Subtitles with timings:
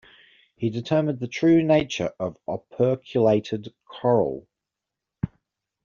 [0.55, 4.47] He determined the true nature of the operculated coral.